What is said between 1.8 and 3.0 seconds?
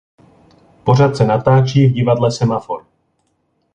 v divadle Semafor.